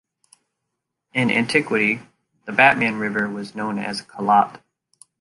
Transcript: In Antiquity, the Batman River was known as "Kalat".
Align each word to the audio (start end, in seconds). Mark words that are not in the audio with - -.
In 1.13 1.29
Antiquity, 1.29 2.01
the 2.45 2.51
Batman 2.51 2.95
River 2.95 3.29
was 3.29 3.53
known 3.53 3.77
as 3.77 4.01
"Kalat". 4.01 4.59